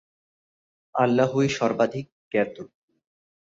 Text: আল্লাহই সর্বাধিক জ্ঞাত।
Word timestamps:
আল্লাহই 0.95 1.49
সর্বাধিক 1.49 2.05
জ্ঞাত। 2.31 2.55